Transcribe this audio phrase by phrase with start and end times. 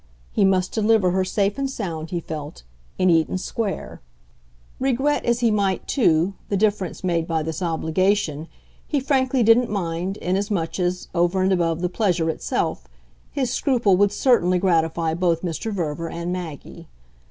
[0.31, 2.63] He must deliver her safe and sound, he felt,
[2.97, 4.01] in Eaton Square.
[4.79, 8.47] Regret as he might, too, the difference made by this obligation,
[8.87, 12.87] he frankly didn't mind, inasmuch as, over and above the pleasure itself,
[13.29, 15.71] his scruple would certainly gratify both Mr.
[15.71, 16.87] Verver and Maggie.